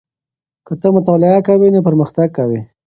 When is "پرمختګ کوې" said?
1.87-2.59